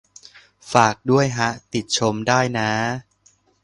[0.71, 2.69] ฝากด้วยฮะ ติชมได้น้า